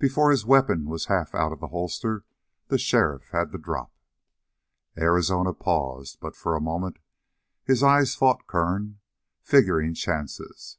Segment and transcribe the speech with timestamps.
[0.00, 2.24] Before his weapon was half out of the holster,
[2.66, 3.92] the sheriff had the drop.
[4.98, 6.98] Arizona paused, but, for a moment,
[7.62, 8.98] his eyes fought Kern,
[9.42, 10.78] figuring chances.